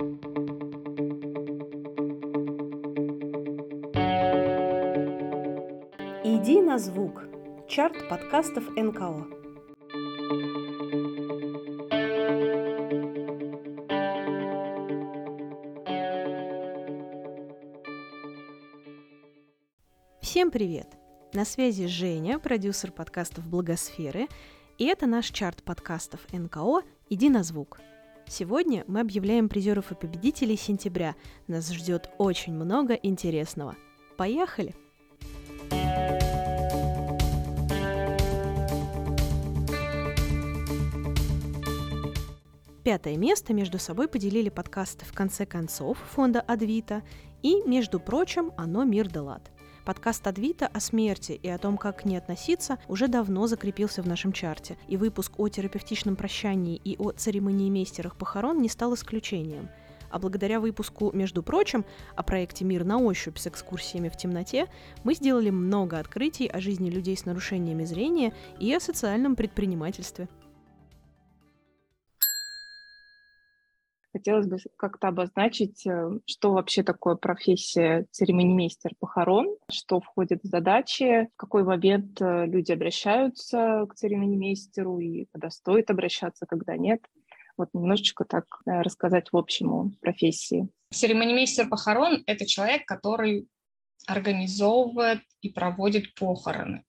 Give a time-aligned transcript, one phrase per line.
[0.00, 0.06] Иди
[6.62, 7.24] на звук.
[7.68, 9.26] Чарт подкастов НКО.
[20.22, 20.86] Всем привет!
[21.34, 24.28] На связи Женя, продюсер подкастов Благосферы,
[24.78, 27.80] и это наш чарт подкастов НКО «Иди на звук».
[28.30, 31.16] Сегодня мы объявляем призеров и победителей сентября.
[31.48, 33.74] Нас ждет очень много интересного.
[34.16, 34.76] Поехали!
[42.84, 47.02] Пятое место между собой поделили подкасты «В конце концов» фонда «Адвита»
[47.42, 49.50] и, между прочим, «Оно мир да лад».
[49.84, 54.06] Подкаст Адвита о смерти и о том, как к ней относиться, уже давно закрепился в
[54.06, 59.70] нашем чарте, и выпуск о терапевтичном прощании и о церемонии мейстерах похорон не стал исключением.
[60.10, 64.66] А благодаря выпуску, между прочим, о проекте «Мир на ощупь» с экскурсиями в темноте,
[65.02, 70.28] мы сделали много открытий о жизни людей с нарушениями зрения и о социальном предпринимательстве–
[74.12, 81.28] Хотелось бы как-то обозначить, э, что вообще такое профессия церемонимейстер похорон, что входит в задачи,
[81.34, 87.00] в какой момент э, люди обращаются к церемонимейстеру и когда стоит обращаться, когда нет.
[87.56, 90.68] Вот немножечко так э, рассказать в общем о профессии.
[90.92, 93.46] Церемонимейстер похорон— это человек, который
[94.08, 96.82] организовывает и проводит похороны.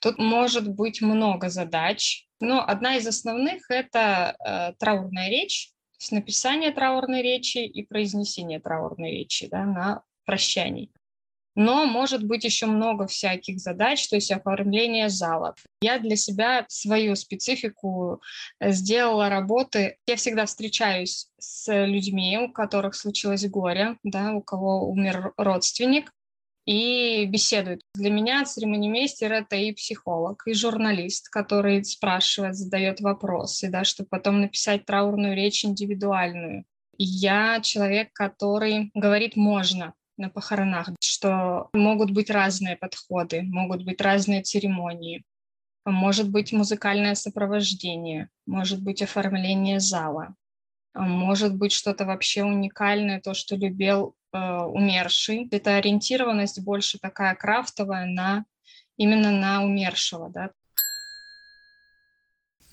[0.00, 5.71] Тут может быть много задач, но одна из основных— это э, траурная речь,
[6.10, 10.90] написание траурной речи и произнесение траурной речи да, на прощании.
[11.54, 15.54] Но может быть еще много всяких задач, то есть оформление зала.
[15.82, 18.22] Я для себя свою специфику
[18.58, 19.98] э, сделала работы.
[20.06, 26.10] Я всегда встречаюсь с людьми, у которых случилось горе, да, у кого умер родственник
[26.66, 27.82] и беседуют.
[27.94, 34.40] Для меня церемонимейстер— это и психолог, и журналист, который спрашивает, задает вопросы, да, чтобы потом
[34.40, 36.64] написать траурную речь индивидуальную.
[36.98, 44.42] Я человек, который говорит «можно», на похоронах, что могут быть разные подходы, могут быть разные
[44.42, 45.24] церемонии,
[45.84, 50.34] может быть музыкальное сопровождение, может быть оформление зала,
[50.94, 55.48] может быть что-то вообще уникальное, то, что любил э, умерший.
[55.50, 58.44] Это ориентированность больше такая крафтовая на
[58.96, 60.50] именно на умершего, да.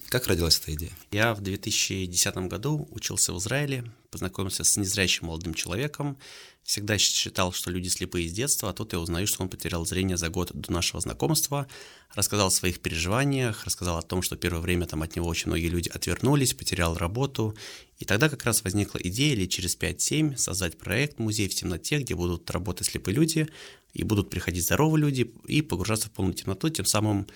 [0.09, 0.92] Как родилась эта идея?
[1.12, 6.18] Я в 2010 году учился в Израиле, познакомился с незрячим молодым человеком,
[6.64, 10.18] всегда считал, что люди слепые с детства, а тут я узнаю, что он потерял зрение
[10.18, 11.68] за год до нашего знакомства,
[12.16, 15.70] рассказал о своих переживаниях, рассказал о том, что первое время там от него очень многие
[15.70, 17.56] люди отвернулись, потерял работу,
[18.00, 22.16] и тогда как раз возникла идея или через 5-7 создать проект «Музей в темноте», где
[22.16, 23.47] будут работать слепые люди,
[23.94, 27.28] и будут приходить здоровые люди, и погружаться в полную темноту, тем самым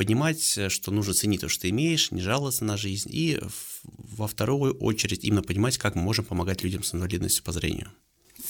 [0.00, 3.38] понимать, что нужно ценить то, что ты имеешь, не жаловаться на жизнь, и
[3.82, 7.92] во вторую очередь именно понимать, как мы можем помогать людям с инвалидностью по зрению.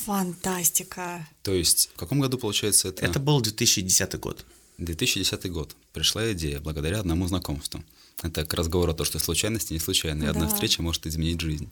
[0.04, 1.26] Фантастика.
[1.42, 3.04] То есть в каком году, получается, это?
[3.04, 4.46] Это был 2010 год.
[4.78, 5.74] 2010 год.
[5.92, 7.82] Пришла идея благодаря одному знакомству.
[8.22, 10.30] Это к разговору о том, что случайности не случайны, и да.
[10.30, 11.68] одна встреча может изменить жизнь.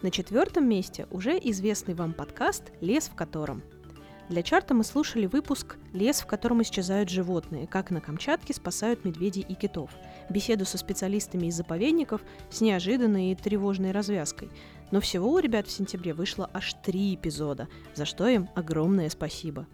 [0.00, 3.62] На четвертом месте уже известный вам подкаст «Лес в котором».
[4.30, 7.66] Для чарта мы слушали выпуск «Лес, в котором исчезают животные.
[7.66, 9.90] Как на Камчатке спасают медведей и китов».
[10.30, 14.48] Беседу со специалистами из заповедников с неожиданной и тревожной развязкой.
[14.92, 19.66] Но всего у ребят в сентябре вышло аж три эпизода, за что им огромное спасибо.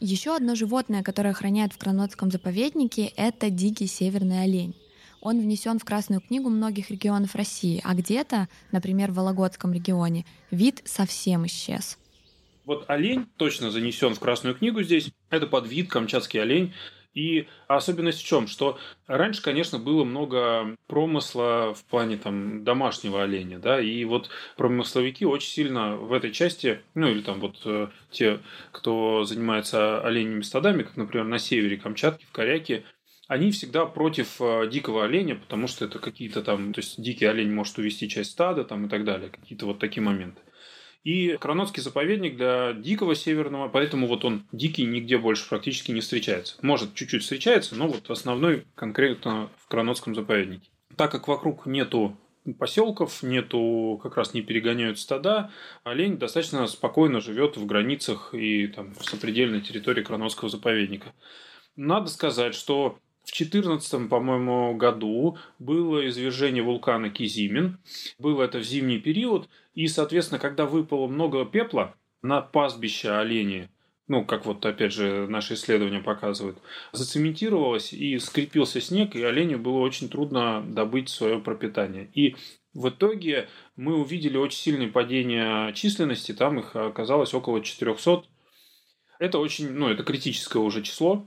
[0.00, 4.74] Еще одно животное, которое охраняют в Кранотском заповеднике, это дикий северный олень.
[5.22, 10.82] Он внесен в Красную книгу многих регионов России, а где-то, например, в Вологодском регионе, вид
[10.84, 11.96] совсем исчез.
[12.64, 15.12] Вот олень точно занесен в Красную книгу здесь.
[15.30, 16.74] Это подвид камчатский олень.
[17.14, 18.48] И особенность в чем?
[18.48, 25.26] Что раньше, конечно, было много промысла в плане там домашнего оленя, да, и вот промысловики
[25.26, 30.84] очень сильно в этой части, ну или там вот э, те, кто занимается оленями стадами,
[30.84, 32.84] как, например, на севере Камчатки, в Коряке,
[33.32, 37.50] они всегда против э, дикого оленя, потому что это какие-то там, то есть дикий олень
[37.50, 40.42] может увести часть стада там и так далее, какие-то вот такие моменты.
[41.02, 46.56] И Кранотский заповедник для дикого северного, поэтому вот он дикий нигде больше практически не встречается.
[46.60, 50.68] Может, чуть-чуть встречается, но вот основной конкретно в Кранотском заповеднике.
[50.96, 52.16] Так как вокруг нету
[52.58, 55.50] поселков, нету, как раз не перегоняют стада,
[55.84, 61.14] олень достаточно спокойно живет в границах и там в сопредельной территории Кранотского заповедника.
[61.76, 67.78] Надо сказать, что в 2014, по-моему, году было извержение вулкана Кизимин.
[68.18, 69.48] Было это в зимний период.
[69.74, 73.68] И, соответственно, когда выпало много пепла на пастбище оленей,
[74.08, 76.58] ну, как вот, опять же, наши исследования показывают,
[76.92, 82.10] зацементировалось и скрепился снег, и оленю было очень трудно добыть свое пропитание.
[82.12, 82.36] И
[82.74, 88.24] в итоге мы увидели очень сильное падение численности, там их оказалось около 400.
[89.20, 91.26] Это очень, ну, это критическое уже число.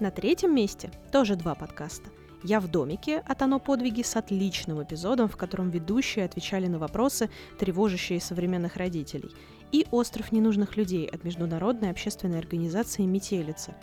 [0.00, 2.08] На третьем месте тоже два подкаста.
[2.42, 7.28] «Я в домике» от «Оно подвиги» с отличным эпизодом, в котором ведущие отвечали на вопросы,
[7.58, 9.30] тревожащие современных родителей,
[9.72, 13.74] и «Остров ненужных людей» от международной общественной организации «Метелица».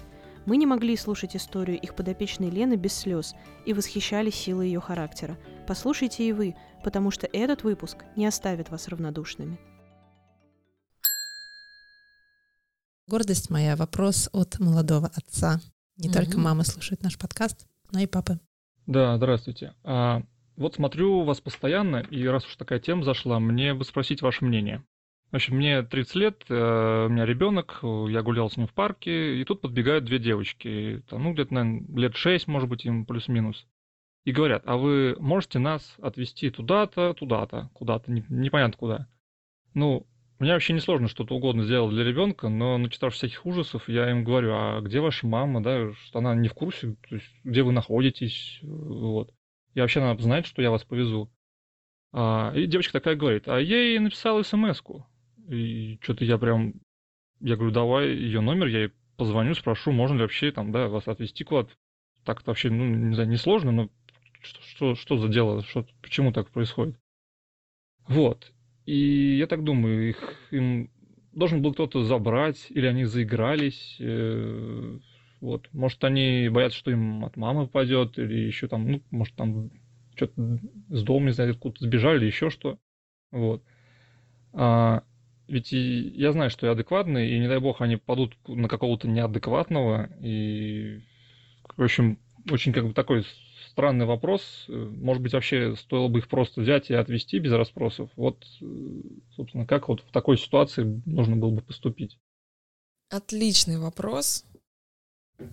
[0.48, 3.36] Мы не могли слушать историю их подопечной Лены без слез
[3.68, 5.38] и восхищались силой ее характера.
[5.68, 9.60] Послушайте и вы, потому что этот выпуск не оставит вас равнодушными.
[13.06, 15.62] Гордость моя– вопрос от молодого отца.
[15.98, 18.40] Не mm только мамы слушают наш подкаст, но и папы.
[18.86, 19.74] Да, здравствуйте.
[19.84, 20.22] А,
[20.56, 24.84] вот смотрю вас постоянно, и раз уж такая тема зашла, мне бы спросить ваше мнение.
[25.32, 29.42] В общем, мне 30 лет, э, у меня ребенок, я гулял с ним в парке,
[29.42, 33.68] и тут подбегают две девочки, там, ну, где-то, наверное, лет 6, может быть, им плюс-минус.
[34.24, 39.08] И говорят, а вы можете нас отвезти туда-то, туда-то, куда-то, непонятно куда.
[39.74, 40.08] Ну,
[40.40, 44.24] мне вообще не сложно что-то угодно сделать для ребенка, но начитав всяких ужасов, я им
[44.24, 47.72] говорю, а где ваша мама, да, что она не в курсе, то есть где вы
[47.72, 49.34] находитесь, вот.
[49.74, 51.32] И вообще надо знать, что я вас повезу.
[52.14, 55.06] А, и девочка такая говорит, а я ей написал смс-ку.
[55.50, 56.74] И что-то я прям,
[57.40, 61.08] я говорю, давай ее номер, я ей позвоню, спрошу, можно ли вообще там, да, вас
[61.08, 61.72] отвезти куда-то.
[62.24, 63.90] Так это вообще, ну, не знаю, не сложно, но
[64.42, 67.00] что, что, что за дело, что, почему так происходит?
[68.08, 68.52] Вот.
[68.88, 70.18] И я так думаю, их
[70.50, 70.90] им
[71.34, 73.98] должен был кто-то забрать, или они заигрались.
[74.00, 74.98] Э,
[75.42, 75.68] вот.
[75.74, 79.72] Может, они боятся, что им от мамы пойдет, или еще там, ну, может, там
[80.16, 82.80] что-то с дома, не знаю, откуда сбежали, еще что.
[83.32, 83.62] Вот.
[84.54, 85.04] А,
[85.50, 89.10] ведь и я знаю, что я адекватный, и не дай бог они падут на какого-то
[89.10, 91.02] неадекватного, и,
[91.76, 92.20] в общем,
[92.50, 93.26] очень как бы такой
[93.70, 94.66] странный вопрос.
[94.68, 98.10] Может быть, вообще стоило бы их просто взять и отвести без расспросов.
[98.16, 98.46] Вот,
[99.36, 102.18] собственно, как вот в такой ситуации нужно было бы поступить?
[103.10, 104.44] Отличный вопрос.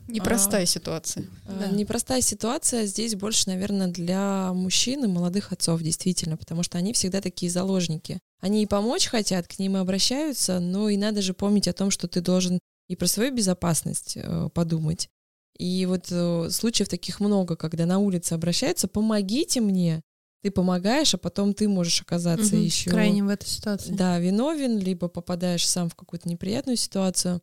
[0.08, 1.26] Непростая а, ситуация.
[1.46, 1.68] Да.
[1.68, 7.20] Непростая ситуация здесь больше, наверное, для мужчин и молодых отцов, действительно, потому что они всегда
[7.20, 8.18] такие заложники.
[8.40, 11.90] Они и помочь хотят, к ним и обращаются, но и надо же помнить о том,
[11.90, 12.58] что ты должен
[12.88, 15.08] и про свою безопасность э, подумать,
[15.56, 20.02] и вот э, случаев таких много, когда на улице обращаются, помогите мне,
[20.42, 23.92] ты помогаешь, а потом ты можешь оказаться угу, еще крайне в этой ситуации.
[23.92, 27.40] Да, виновен, либо попадаешь сам в какую-то неприятную ситуацию.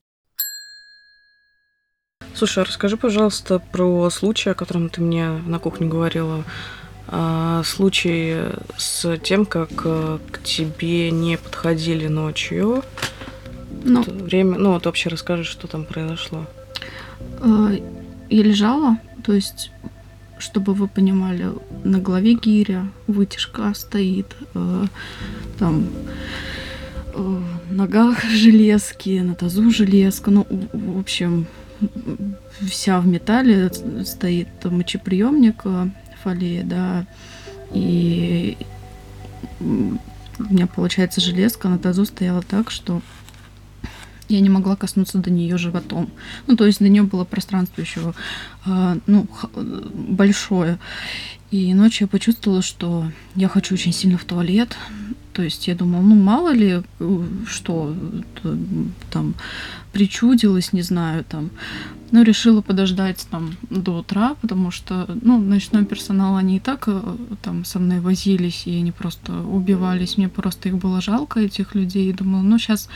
[2.36, 6.44] Слушай, а расскажи, пожалуйста, про случай, о котором ты мне на кухне говорила.
[7.08, 8.38] А, случай
[8.78, 12.84] с тем, как э, к тебе не подходили ночью.
[13.84, 16.46] Ну, время, ну вот вообще расскажи, что там произошло.
[18.32, 19.72] Я лежала, то есть,
[20.40, 21.50] чтобы вы понимали,
[21.84, 24.86] на голове гиря, вытяжка стоит, э,
[25.60, 25.90] там
[27.14, 31.46] э, ногах железки, на тазу железка, ну, в общем,
[32.62, 33.70] вся в металле
[34.06, 35.90] стоит мочеприемник э,
[36.24, 37.06] фолия, да,
[37.74, 38.56] и
[39.60, 39.64] у
[40.40, 43.02] меня, получается, железка на тазу стояла так, что
[44.32, 46.10] я не могла коснуться до нее животом.
[46.48, 48.14] Ну, то есть до нее было пространство еще
[48.66, 49.28] э, ну,
[49.94, 50.80] большое.
[51.52, 54.78] И ночью я почувствовала, что я хочу очень сильно в туалет.
[55.34, 57.96] То есть я думала, ну мало ли, э, что
[59.12, 59.36] там
[59.94, 61.50] причудилось, не знаю, там.
[62.12, 67.02] Но решила подождать там до утра, потому что, ну, ночной персонал, они и так э,
[67.42, 70.18] там со мной возились, и они просто убивались.
[70.18, 72.10] Мне просто их было жалко, этих людей.
[72.10, 72.90] И думала, ну, сейчас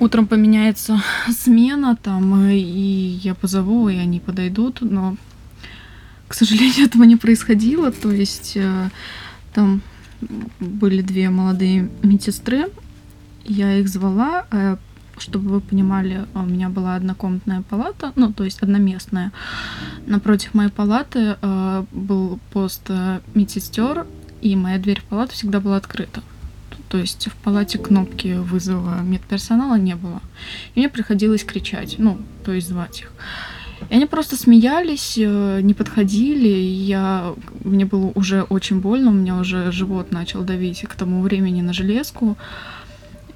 [0.00, 5.16] утром поменяется смена там, э, и я позову, и они подойдут, но,
[6.26, 8.90] к сожалению, этого не происходило, то есть э,
[9.52, 9.82] там
[10.60, 12.66] были две молодые медсестры,
[13.44, 14.76] я их звала, э,
[15.18, 19.32] чтобы вы понимали, у меня была однокомнатная палата, ну, то есть одноместная.
[20.06, 21.36] Напротив моей палаты
[21.90, 22.88] был пост
[23.34, 24.06] медсестер,
[24.42, 26.22] и моя дверь в палату всегда была открыта.
[26.88, 30.20] То есть в палате кнопки вызова медперсонала не было.
[30.74, 33.12] И мне приходилось кричать, ну, то есть звать их.
[33.90, 36.48] И они просто смеялись, э, не подходили.
[36.48, 37.34] Я...
[37.64, 41.72] Мне было уже очень больно, у меня уже живот начал давить к тому времени на
[41.72, 42.36] железку.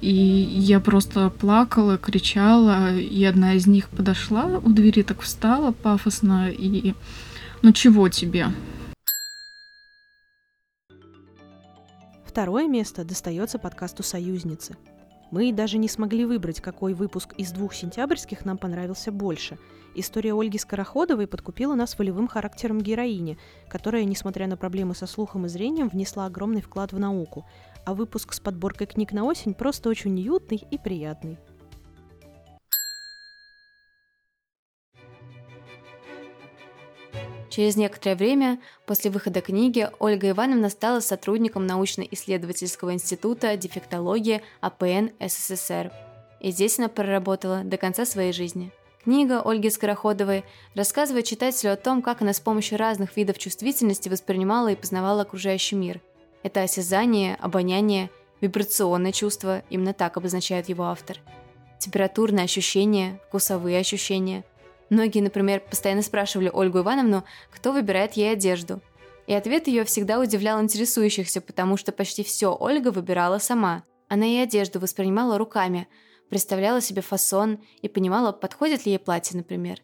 [0.01, 6.49] И я просто плакала, кричала, и одна из них подошла у двери, так встала пафосно
[6.49, 6.93] и
[7.61, 8.47] «Ну чего тебе?»
[12.33, 14.75] Второе место достается подкасту «Союзницы».
[15.29, 19.59] Мы даже не смогли выбрать, какой выпуск из двух сентябрьских нам понравился больше.
[19.93, 23.37] История Ольги Скороходовой подкупила нас волевым характером героини,
[23.69, 27.45] которая, несмотря на проблемы со слухом и зрением, внесла огромный вклад в науку.
[27.85, 31.37] А выпуск с подборкой книг на осень просто очень уютный и приятный.
[37.53, 45.91] Через некоторое время после выхода книги Ольга Ивановна стала сотрудником научно-исследовательского института дефектологии АПН СССР.
[46.39, 48.71] И здесь она проработала до конца своей жизни.
[49.03, 54.69] Книга Ольги Скороходовой рассказывает читателю о том, как она с помощью разных видов чувствительности воспринимала
[54.69, 56.01] и познавала окружающий мир.
[56.41, 58.09] Это осязание, обоняние,
[58.41, 61.19] вибрационное чувство, именно так обозначает его автор.
[61.77, 64.43] Температурные ощущения, вкусовые ощущения–
[64.89, 68.81] Многие, например, постоянно спрашивали Ольгу Ивановну, кто выбирает ей одежду.
[69.27, 73.83] И ответ ее всегда удивлял интересующихся, потому что почти все Ольга выбирала сама.
[74.09, 75.87] Она и одежду воспринимала руками,
[76.29, 79.79] представляла себе фасон и понимала, подходит ли ей платье, например.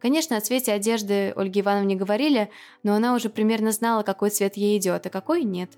[0.00, 2.50] Конечно, о цвете одежды Ольге Ивановне говорили,
[2.82, 5.70] но она уже примерно знала, какой цвет ей идет, а какой нет.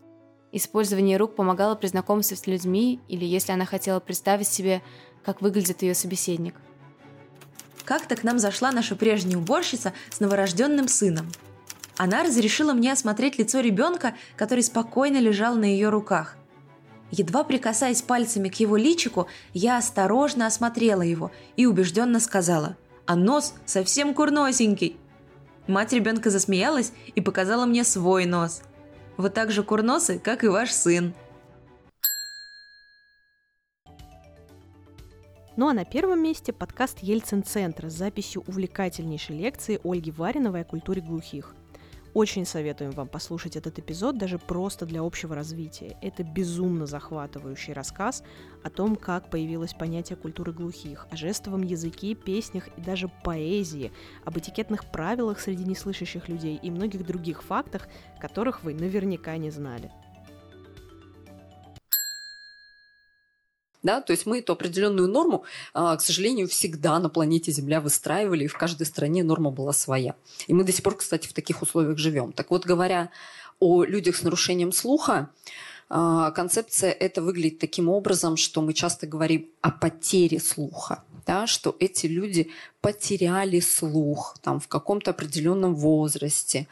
[0.52, 4.82] Использование рук помогало при знакомстве с людьми или если она хотела представить себе,
[5.24, 6.54] как выглядит ее собеседник–
[7.90, 11.26] как-то к нам зашла наша прежняя уборщица с новорожденным сыном.
[11.96, 16.36] Она разрешила мне осмотреть лицо ребенка, который спокойно лежал на ее руках.
[17.10, 23.54] Едва прикасаясь пальцами к его личику, я осторожно осмотрела его и убежденно сказала «А нос
[23.66, 24.96] совсем курносенький».
[25.66, 28.62] Мать ребенка засмеялась и показала мне свой нос.
[29.16, 31.12] «Вы так же курносы, как и ваш сын»,
[35.56, 41.02] Ну а на первом месте подкаст Ельцин-центра с записью увлекательнейшей лекции Ольги Вариновой о культуре
[41.02, 41.56] глухих.
[42.14, 45.96] Очень советуем вам послушать этот эпизод даже просто для общего развития.
[46.02, 48.22] Это безумно захватывающий рассказ
[48.62, 53.92] о том, как появилось понятие культуры глухих, о жестовом языке, песнях и даже поэзии,
[54.24, 57.88] об этикетных правилах среди неслышащих людей и многих других фактах,
[58.20, 59.90] которых вы наверняка не знали.
[63.82, 64.00] Да?
[64.00, 68.48] То есть мы эту определенную норму, а, к сожалению, всегда на планете Земля выстраивали, и
[68.48, 70.14] в каждой стране норма была своя.
[70.46, 72.32] И мы до сих пор, кстати, в таких условиях живем.
[72.32, 73.10] Так вот, говоря
[73.58, 75.30] о людях с нарушением слуха,
[75.92, 81.02] а, концепция это выглядит таким образом, что мы часто говорим о потере слуха.
[81.26, 86.68] Да, что эти люди потеряли слух там, в каком-то определенном возрасте,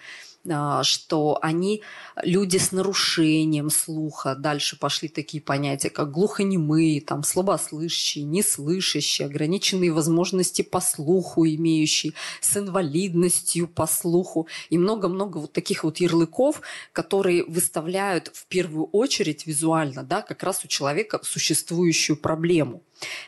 [0.83, 1.83] что они
[2.23, 4.35] люди с нарушением слуха.
[4.35, 12.57] Дальше пошли такие понятия, как глухонемые, там, слабослышащие, неслышащие, ограниченные возможности по слуху имеющие, с
[12.57, 14.49] инвалидностью по слуху.
[14.71, 16.61] И много-много вот таких вот ярлыков,
[16.93, 22.83] которые выставляют в первую очередь визуально да, как раз у человека существующую проблему.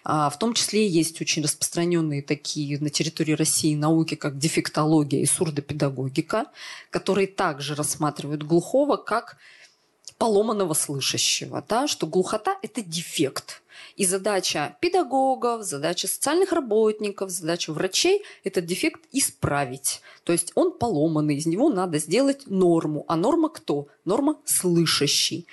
[0.04, 5.26] А, в том числе есть очень распространенные такие на территории России науки, как дефектология и
[5.26, 6.46] сурдопедагогика,
[6.90, 9.36] которые также рассматривают глухого как
[10.18, 13.62] поломанного слышащего, да, что глухота– это дефект.
[13.96, 20.02] И задача педагогов, задача социальных работников, задача врачей– этот дефект исправить.
[20.24, 23.04] То есть он поломанный, из него надо сделать норму.
[23.08, 23.88] А норма кто?
[24.04, 25.46] Норма слышащий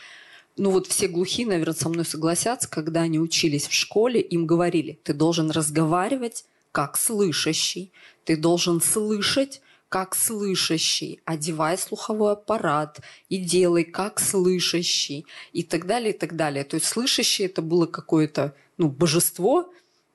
[0.57, 4.99] ну вот все глухие, наверное, со мной согласятся, когда они учились в школе, им говорили,
[5.03, 7.91] ты должен разговаривать как слышащий,
[8.25, 12.99] ты должен слышать как слышащий, одевай слуховой аппарат
[13.29, 16.63] и делай как слышащий и так далее, и так далее.
[16.65, 19.71] То есть слышащий это было какое-то ну, божество,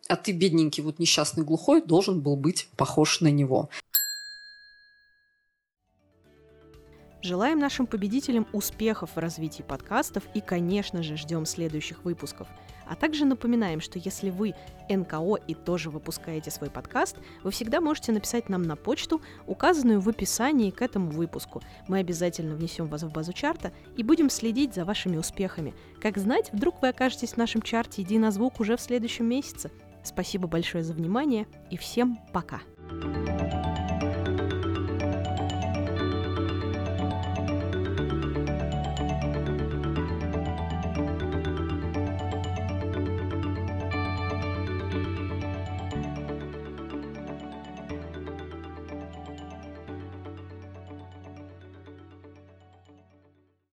[0.09, 3.71] а ты, бедненький, вот несчастный глухой, должен был быть похож на него.
[7.23, 12.49] Желаем нашим победителям успехов в развитии подкастов и, конечно же, ждем следующих выпусков.
[12.85, 14.55] А также напоминаем, что если вы
[14.89, 20.09] НКО и тоже выпускаете свой подкаст, вы всегда можете написать нам на почту, указанную в
[20.09, 21.63] описании к этому выпуску.
[21.87, 25.75] Мы обязательно внесем вас в базу чарта и будем следить за вашими успехами.
[26.01, 29.71] Как знать, вдруг вы окажетесь в нашем чарте «Иди на звук» уже в следующем месяце.
[30.03, 32.63] Спасибо большое за внимание и всем пока!
[32.91, 33.32] thank you